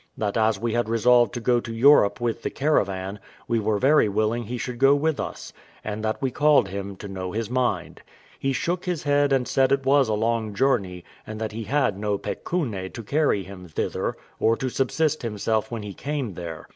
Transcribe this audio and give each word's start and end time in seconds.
That 0.17 0.35
as 0.35 0.59
we 0.59 0.73
had 0.73 0.89
resolved 0.89 1.31
to 1.35 1.39
go 1.39 1.59
to 1.59 1.71
Europe 1.71 2.19
with 2.19 2.41
the 2.41 2.49
caravan, 2.49 3.19
we 3.47 3.59
were 3.59 3.77
very 3.77 4.09
willing 4.09 4.45
he 4.45 4.57
should 4.57 4.79
go 4.79 4.95
with 4.95 5.19
us; 5.19 5.53
and 5.83 6.03
that 6.03 6.19
we 6.23 6.31
called 6.31 6.69
him 6.69 6.95
to 6.95 7.07
know 7.07 7.33
his 7.33 7.51
mind. 7.51 8.01
He 8.39 8.51
shook 8.51 8.85
his 8.85 9.03
head 9.03 9.31
and 9.31 9.47
said 9.47 9.71
it 9.71 9.85
was 9.85 10.09
a 10.09 10.15
long 10.15 10.55
journey, 10.55 11.05
and 11.27 11.39
that 11.39 11.51
he 11.51 11.65
had 11.65 11.99
no 11.99 12.17
pecune 12.17 12.91
to 12.91 13.03
carry 13.03 13.43
him 13.43 13.67
thither, 13.67 14.17
or 14.39 14.57
to 14.57 14.69
subsist 14.69 15.21
himself 15.21 15.69
when 15.69 15.83
he 15.83 15.93
came 15.93 16.33
there. 16.33 16.67